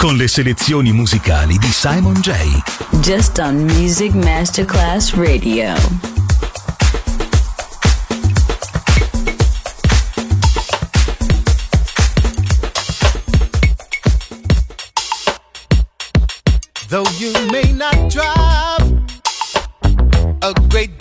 con 0.00 0.16
le 0.16 0.28
selezioni 0.28 0.92
musicali 0.92 1.58
di 1.58 1.70
Simon 1.70 2.14
J. 2.14 2.32
Just 3.00 3.38
on 3.38 3.56
Music 3.64 4.14
Masterclass 4.14 5.12
Radio. 5.12 5.74
Though 16.88 17.04
you 17.18 17.34
may 17.50 17.70
not 17.74 18.08
drive 18.08 19.02
a 20.40 20.54
great 20.70 20.99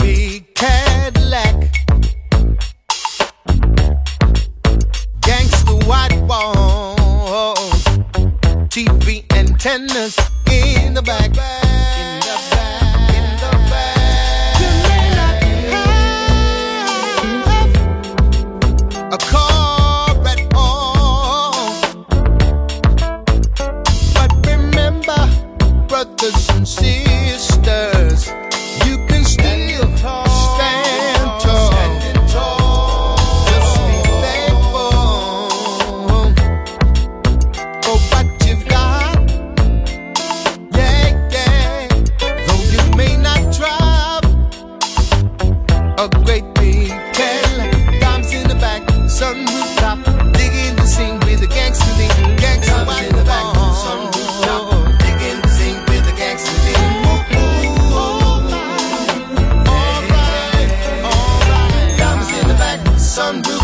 sun 63.20 63.42
blue. 63.42 63.59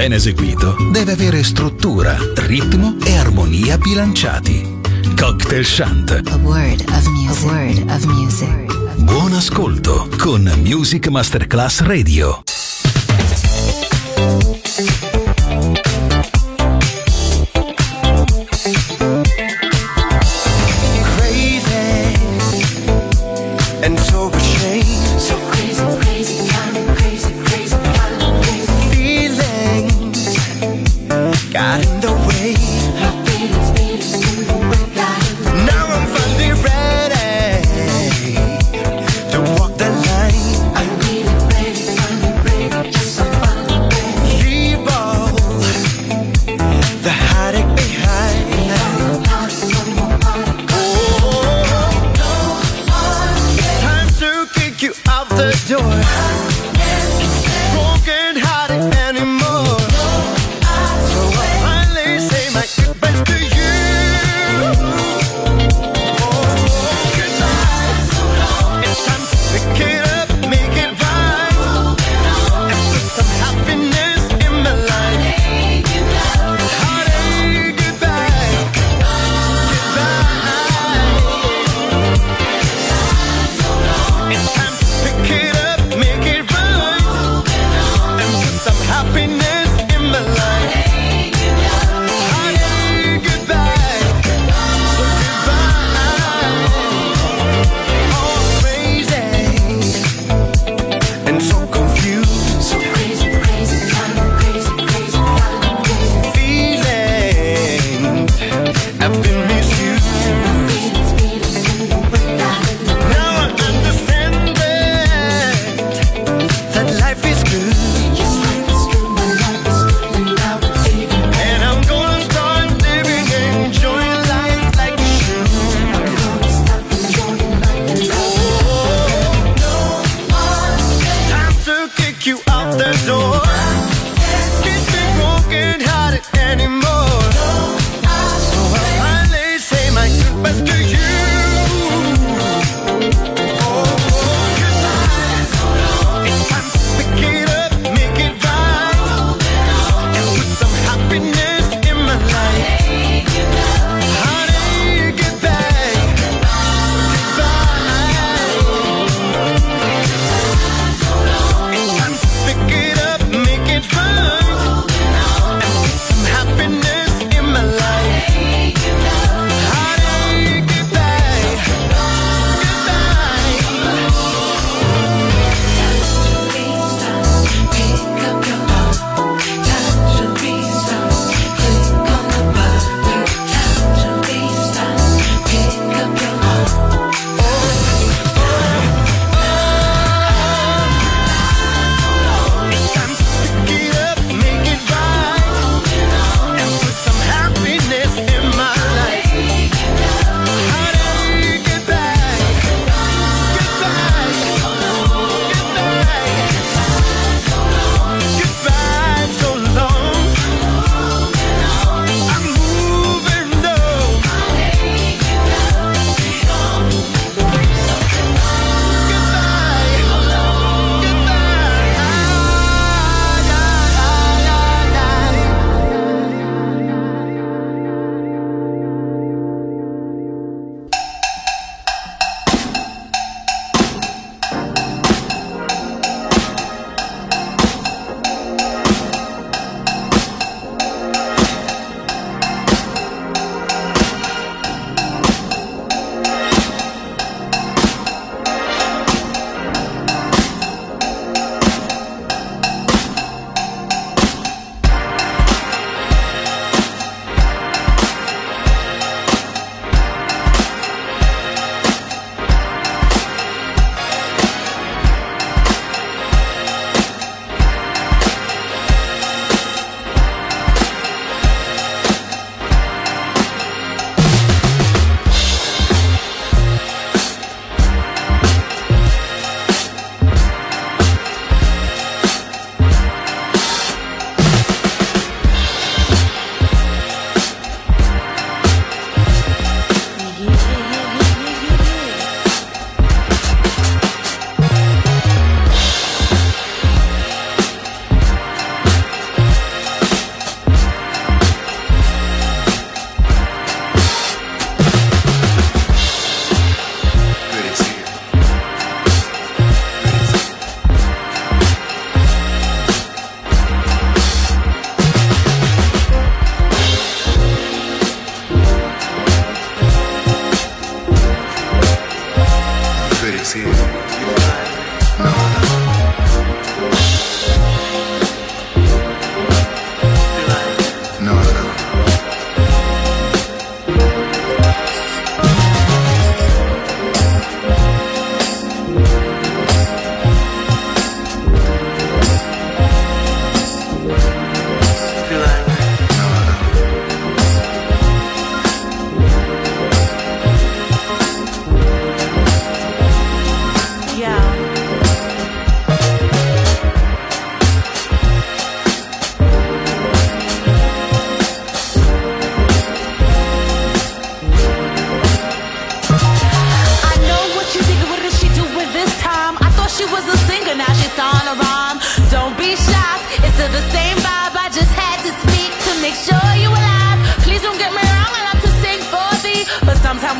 ben 0.00 0.14
eseguito, 0.14 0.76
deve 0.92 1.12
avere 1.12 1.42
struttura, 1.42 2.16
ritmo 2.36 2.96
e 3.04 3.18
armonia 3.18 3.76
bilanciati. 3.76 4.78
Cocktail 5.14 5.62
Shant. 5.62 6.10
A 6.10 6.36
word 6.36 6.82
of 6.88 7.06
music. 7.08 7.44
A 7.44 7.54
word 7.54 7.90
of 7.90 8.04
music. 8.04 8.96
Buon 8.96 9.34
ascolto 9.34 10.08
con 10.16 10.50
Music 10.64 11.08
Masterclass 11.08 11.80
Radio. 11.80 12.42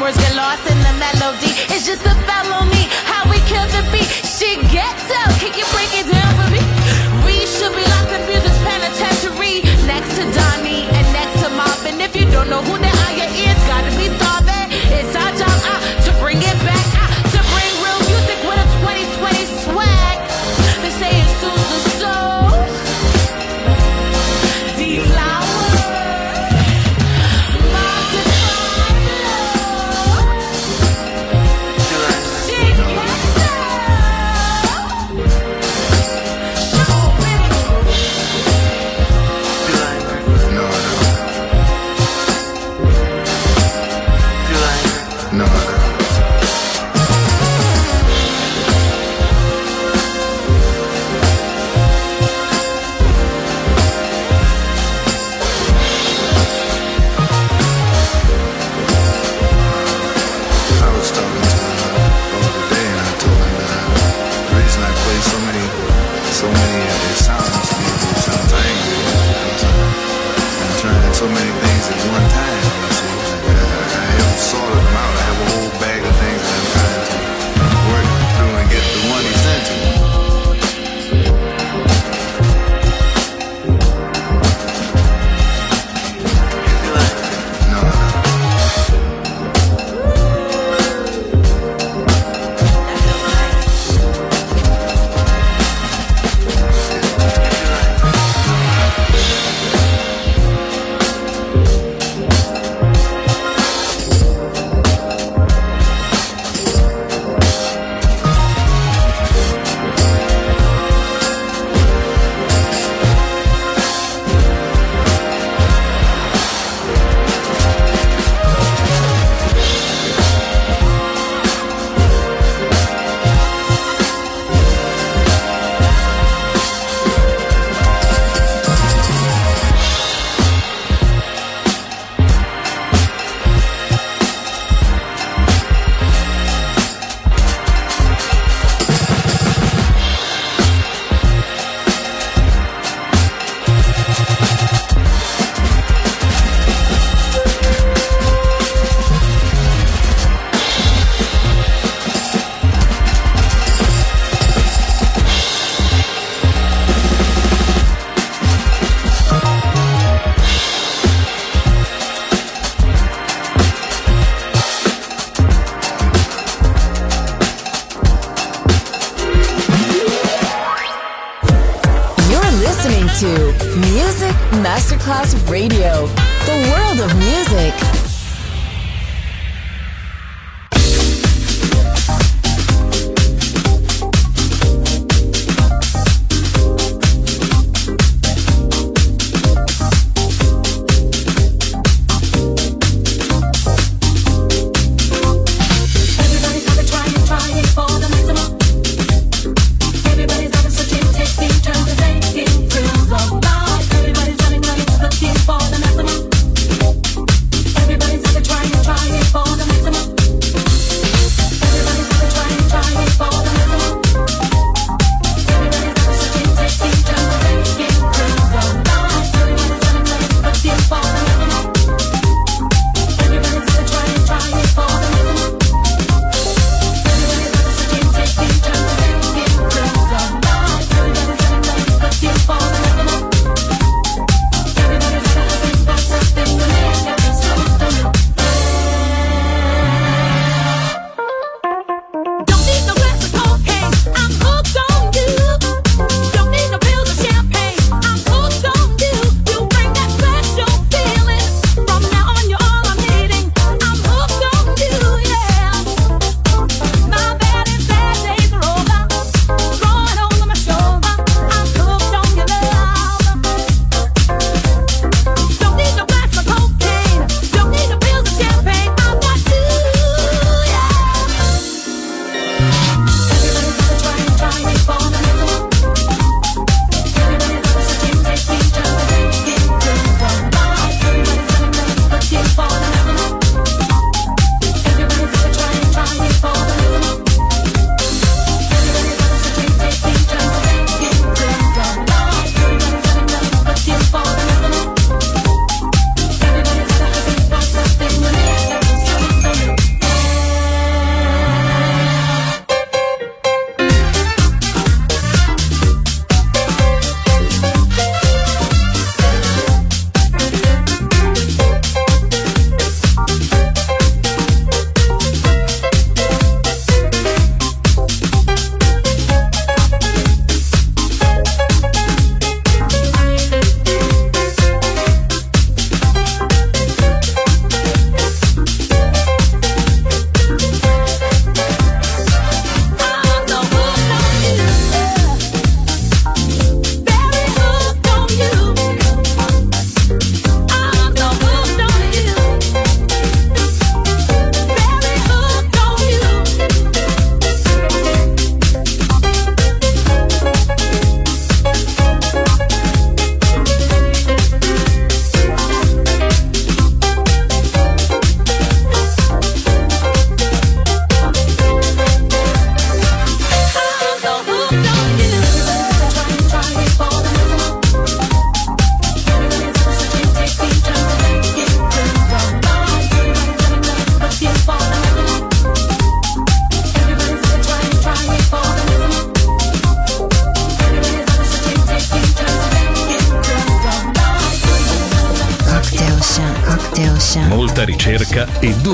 Words 0.00 0.16
get 0.16 0.34
lost 0.34 0.64
in 0.70 0.78
the 0.78 0.92
melody. 0.96 1.52
It's 1.68 1.86
just 1.86 2.09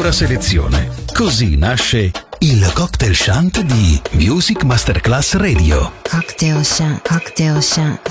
pura 0.07 0.13
selezione. 0.13 0.91
Così 1.13 1.57
nasce 1.57 2.13
il 2.39 2.71
cocktail 2.75 3.15
shunt 3.15 3.61
di 3.63 4.01
Music 4.13 4.63
Masterclass 4.63 5.35
Radio. 5.35 5.95
Cocktail 6.09 6.65
shant, 6.65 7.09
cocktail 7.09 7.61
shant. 7.61 8.06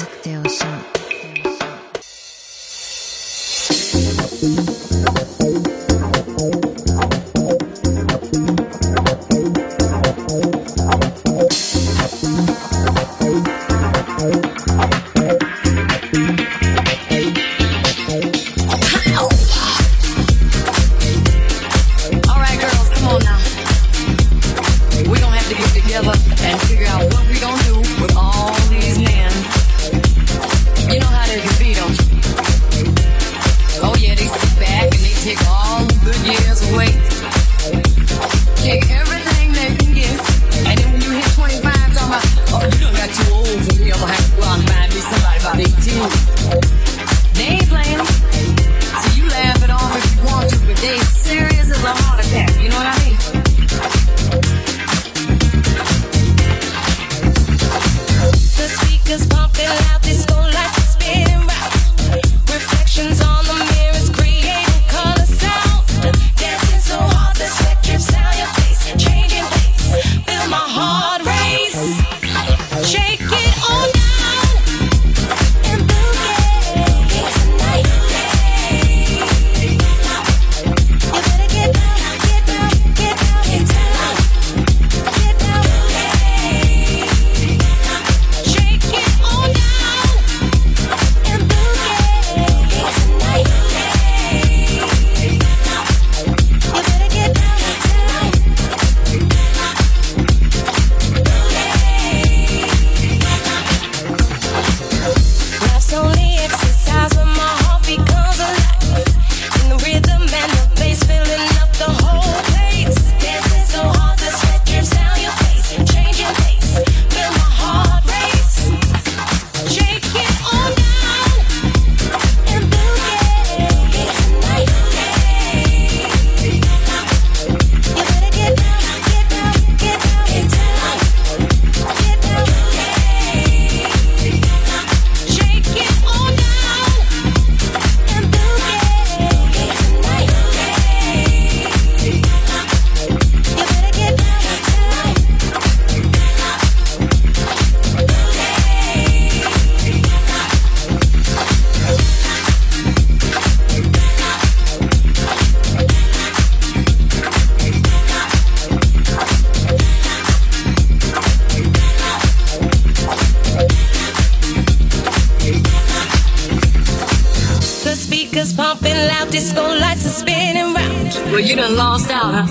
Pumping 168.56 168.96
loud 168.96 169.30
disco 169.32 169.62
lights 169.62 170.06
are 170.06 170.10
spinning 170.10 170.74
round. 170.74 171.14
Well, 171.32 171.42
you 171.42 171.56
done 171.56 171.76
lost 171.76 172.10
out, 172.10 172.34
huh? 172.34 172.48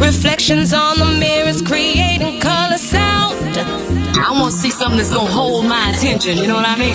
Reflections 0.00 0.72
on 0.72 0.98
the 0.98 1.04
mirrors 1.20 1.62
creating 1.62 2.40
color 2.40 2.78
sound. 2.78 3.36
I 4.18 4.32
want 4.32 4.52
to 4.52 4.58
see 4.58 4.70
something 4.70 4.98
that's 4.98 5.14
gonna 5.14 5.30
hold 5.30 5.66
my 5.66 5.90
attention, 5.90 6.36
you 6.38 6.48
know 6.48 6.56
what 6.56 6.66
I 6.66 6.76
mean? 6.76 6.94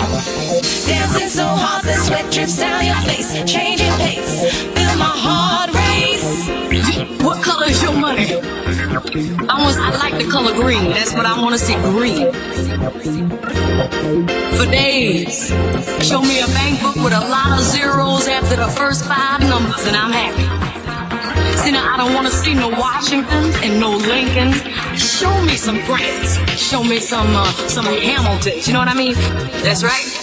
Dancing 0.86 1.28
so 1.28 1.46
hard 1.46 1.84
that 1.84 1.98
sweat 2.04 2.30
drips 2.30 2.58
down 2.58 2.84
your 2.84 2.96
face, 3.08 3.32
changing 3.50 3.92
pace, 3.96 4.52
feel 4.52 4.98
my 4.98 5.14
heart 5.16 5.72
race. 5.72 6.48
What 7.22 7.42
color 7.42 7.66
is 7.66 7.82
your 7.82 7.92
money? 7.92 8.34
I 9.48 9.60
want 9.62 9.76
I 9.78 9.96
like 9.98 10.22
the 10.22 10.28
color 10.30 10.54
green. 10.54 10.90
That's 10.90 11.14
what 11.14 11.24
I 11.24 11.40
want 11.40 11.54
to 11.54 11.58
see 11.58 11.74
green 11.76 13.55
for 13.76 14.66
days. 14.70 15.48
Show 16.00 16.22
me 16.22 16.40
a 16.40 16.46
bank 16.46 16.80
book 16.80 16.96
with 16.96 17.12
a 17.12 17.20
lot 17.20 17.58
of 17.58 17.64
zeros 17.64 18.26
after 18.28 18.56
the 18.56 18.68
first 18.68 19.04
five 19.04 19.40
numbers, 19.40 19.86
and 19.86 19.96
I'm 19.96 20.12
happy. 20.12 20.46
See, 21.58 21.72
now 21.72 21.92
I 21.92 21.96
don't 21.96 22.14
want 22.14 22.26
to 22.26 22.32
see 22.32 22.54
no 22.54 22.68
Washingtons 22.68 23.56
and 23.62 23.80
no 23.80 23.90
Lincolns. 23.96 24.62
Show 24.98 25.42
me 25.42 25.56
some 25.56 25.76
Grants. 25.84 26.38
Show 26.58 26.82
me 26.82 27.00
some 27.00 27.28
uh, 27.34 27.50
some 27.68 27.84
Hamiltons. 27.84 28.66
You 28.66 28.72
know 28.72 28.78
what 28.78 28.88
I 28.88 28.94
mean? 28.94 29.14
That's 29.62 29.82
right. 29.82 30.15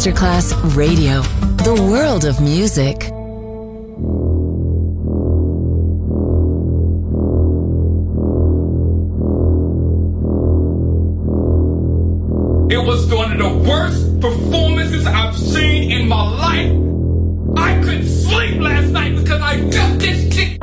Masterclass 0.00 0.54
Radio, 0.74 1.20
the 1.62 1.74
world 1.74 2.24
of 2.24 2.40
music. 2.40 3.04
It 12.72 12.82
was 12.82 13.12
one 13.12 13.32
of 13.32 13.38
the 13.40 13.68
worst 13.68 14.20
performances 14.22 15.06
I've 15.06 15.36
seen 15.36 15.90
in 15.92 16.08
my 16.08 16.30
life. 16.46 17.58
I 17.58 17.78
couldn't 17.82 18.08
sleep 18.08 18.58
last 18.58 18.88
night 18.92 19.16
because 19.16 19.42
I 19.42 19.70
felt 19.70 19.98
this 19.98 20.34
chick 20.34 20.59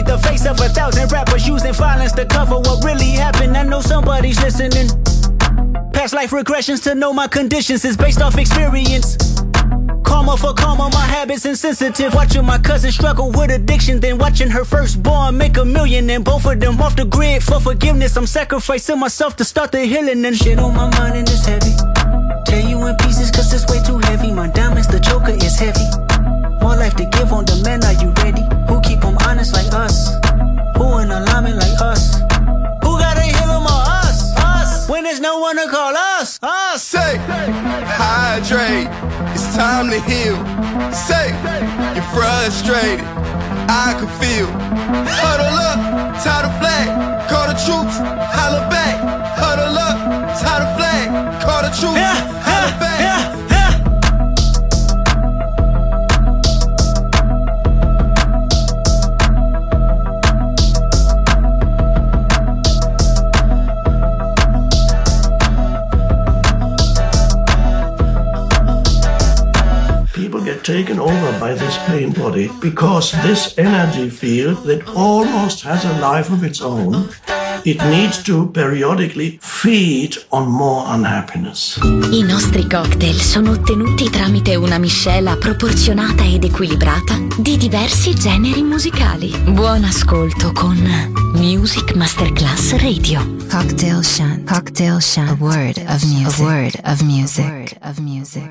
The 0.00 0.16
face 0.18 0.46
of 0.46 0.58
a 0.58 0.68
thousand 0.70 1.12
rappers 1.12 1.46
using 1.46 1.74
violence 1.74 2.12
to 2.12 2.24
cover 2.24 2.56
what 2.56 2.82
really 2.82 3.10
happened. 3.10 3.56
I 3.56 3.62
know 3.62 3.82
somebody's 3.82 4.40
listening. 4.40 4.88
Past 5.92 6.14
life 6.14 6.30
regressions 6.30 6.82
to 6.84 6.94
know 6.94 7.12
my 7.12 7.28
conditions 7.28 7.84
is 7.84 7.96
based 7.96 8.22
off 8.22 8.38
experience. 8.38 9.16
Karma 10.02 10.36
for 10.38 10.54
karma, 10.54 10.88
my 10.92 11.06
habits 11.06 11.44
insensitive. 11.44 12.14
Watching 12.14 12.44
my 12.44 12.58
cousin 12.58 12.90
struggle 12.90 13.30
with 13.30 13.50
addiction, 13.50 14.00
then 14.00 14.16
watching 14.18 14.48
her 14.48 14.64
firstborn 14.64 15.36
make 15.36 15.58
a 15.58 15.64
million, 15.64 16.08
and 16.10 16.24
both 16.24 16.46
of 16.46 16.58
them 16.58 16.80
off 16.80 16.96
the 16.96 17.04
grid 17.04 17.42
for 17.42 17.60
forgiveness. 17.60 18.16
I'm 18.16 18.26
sacrificing 18.26 18.98
myself 18.98 19.36
to 19.36 19.44
start 19.44 19.72
the 19.72 19.84
healing, 19.84 20.24
and 20.24 20.36
shit 20.36 20.58
on 20.58 20.74
my 20.74 20.90
mind 20.98 21.16
and 21.16 21.28
it's 21.28 21.44
heavy. 21.44 21.74
Tear 22.46 22.68
you 22.68 22.84
in 22.86 22.96
pieces 22.96 23.30
cause 23.30 23.52
it's 23.52 23.70
way 23.70 23.82
too 23.84 23.98
heavy. 23.98 24.32
My 24.32 24.48
diamonds, 24.48 24.88
the 24.88 25.00
joker 25.00 25.32
is 25.32 25.58
heavy. 25.58 25.86
More 26.60 26.76
life 26.76 26.96
to 26.96 27.04
give 27.04 27.32
on 27.32 27.44
demand, 27.44 27.84
are 27.84 27.92
you 27.92 28.10
ready? 28.24 28.61
Keep 28.82 29.00
them 29.00 29.16
honest 29.26 29.52
like 29.54 29.72
us? 29.72 30.10
Who 30.76 30.98
in 30.98 31.10
alignment 31.10 31.56
like 31.56 31.80
us? 31.80 32.14
Who 32.82 32.98
gotta 32.98 33.22
heal 33.22 33.48
them 33.48 33.64
or 33.64 33.82
us? 34.02 34.36
Us! 34.38 34.88
When 34.88 35.04
there's 35.04 35.20
no 35.20 35.38
one 35.38 35.56
to 35.56 35.66
call 35.68 35.96
us? 35.96 36.38
Us! 36.42 36.82
Say, 36.82 37.16
hydrate. 38.00 38.88
It's 39.34 39.54
time 39.56 39.90
to 39.90 40.00
heal. 40.00 40.36
Say, 40.92 41.28
you're 41.94 42.08
frustrated. 42.14 43.06
I 43.68 43.94
can 43.98 44.08
feel. 44.20 44.48
Huddle 45.22 45.56
up, 45.70 45.78
tie 46.22 46.42
the 46.42 46.52
flag. 46.60 46.88
Call 47.30 47.46
the 47.48 47.54
troops, 47.64 47.96
holla 48.36 48.68
back. 48.68 48.94
Huddle 49.38 49.78
up, 49.78 49.98
tie 50.40 50.60
the 50.60 50.68
flag. 50.76 51.06
Call 51.42 51.62
the 51.62 51.72
troops, 51.80 52.00
holla 52.44 52.72
back. 52.80 53.01
Taken 70.62 70.98
over 70.98 71.38
by 71.38 71.54
this 71.54 71.76
pain 71.86 72.12
body 72.12 72.50
because 72.60 73.12
this 73.22 73.54
energy 73.58 74.08
field 74.08 74.64
that 74.64 74.86
almost 74.94 75.62
has 75.62 75.84
a 75.84 75.98
life 75.98 76.30
of 76.30 76.44
its 76.44 76.60
own, 76.60 77.08
it 77.64 77.82
needs 77.90 78.22
to 78.22 78.48
periodically 78.50 79.38
feed 79.40 80.16
on 80.30 80.48
more 80.48 80.84
unhappiness. 80.88 81.78
I 81.82 82.22
nostri 82.22 82.66
cocktail 82.66 83.20
sono 83.20 83.52
ottenuti 83.52 84.10
tramite 84.10 84.56
una 84.56 84.78
miscela 84.78 85.36
proporzionata 85.36 86.24
ed 86.24 86.44
equilibrata 86.44 87.18
di 87.36 87.56
diversi 87.56 88.14
generi 88.14 88.62
musicali. 88.62 89.30
Buon 89.48 89.84
ascolto 89.84 90.52
con 90.52 90.76
Music 91.34 91.94
Masterclass 91.94 92.76
Radio. 92.78 93.24
Cocktail 93.48 94.02
Shant. 94.02 94.48
Cocktail 94.48 95.00
Shant. 95.00 95.30
A 95.30 95.36
word 95.38 95.78
of 95.88 96.02
music. 96.04 96.40
A 96.40 96.42
word 96.42 96.80
of 96.84 97.00
music. 97.02 97.44
A 97.44 97.48
word 97.48 97.76
of 97.82 97.98
music. 97.98 98.50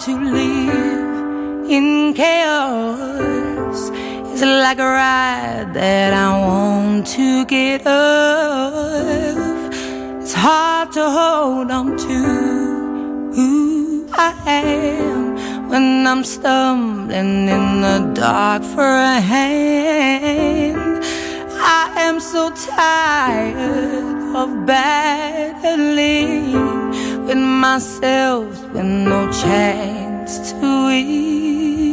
To 0.00 0.18
live 0.18 1.68
in 1.70 2.14
chaos. 2.14 3.90
It's 4.32 4.40
like 4.40 4.78
a 4.78 4.86
ride 4.86 5.74
that 5.74 6.14
I 6.14 6.38
want 6.40 7.06
to 7.08 7.44
get 7.44 7.86
off. 7.86 9.36
It's 10.22 10.32
hard 10.32 10.92
to 10.92 11.04
hold 11.04 11.70
on 11.70 11.98
to 11.98 12.18
who 13.34 14.08
I 14.14 14.32
am 14.46 15.68
when 15.68 16.06
I'm 16.06 16.24
stumbling 16.24 17.48
in 17.56 17.82
the 17.82 18.10
dark 18.14 18.62
for 18.62 18.80
a 18.80 19.20
hand. 19.20 21.04
I 21.60 21.92
am 21.96 22.20
so 22.20 22.48
tired 22.48 24.34
of 24.34 24.64
battling 24.64 25.20
with 27.30 27.38
myself 27.38 28.48
with 28.72 28.84
no 28.84 29.30
chance 29.30 30.50
to 30.50 30.86
win. 30.86 31.92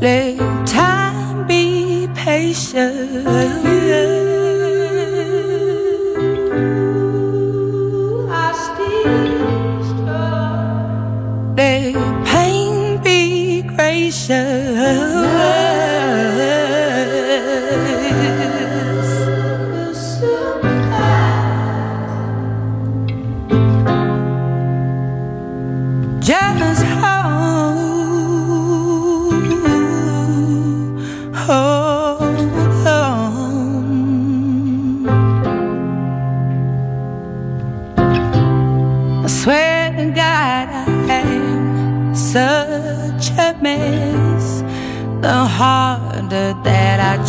Let 0.00 0.66
time 0.66 1.46
be 1.46 2.08
patient. 2.14 3.24
Let 11.56 11.94
pain 12.24 13.00
be 13.02 13.62
gracious. 13.62 15.65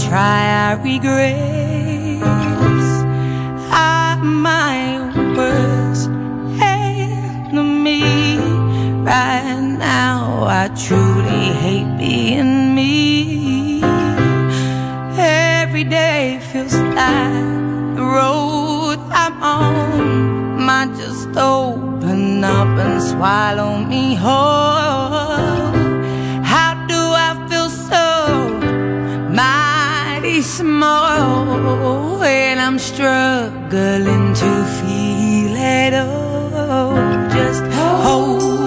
Try, 0.08 0.42
I 0.70 0.74
regress. 0.92 2.24
I'm 3.72 4.42
my 4.42 4.76
worst 5.36 6.10
enemy. 6.62 8.04
Right 9.04 9.60
now, 9.78 10.46
I 10.48 10.70
truly 10.86 11.46
hate 11.64 11.98
being 11.98 12.74
me. 12.76 13.84
Every 15.18 15.84
day 15.84 16.40
feels 16.52 16.74
like 16.74 17.96
the 17.98 18.06
road 18.18 19.00
I'm 19.12 19.36
on 19.44 20.66
might 20.68 20.92
just 20.98 21.36
open 21.36 22.44
up 22.44 22.72
and 22.86 23.02
swallow 23.02 23.78
me 23.84 24.16
whole. 24.16 24.47
Small 30.58 32.18
when 32.18 32.58
I'm 32.58 32.80
struggling 32.80 34.34
to 34.34 34.52
feel 34.78 35.56
at 35.56 35.94
all? 35.94 36.96
Just 37.30 37.64
hold. 37.76 38.67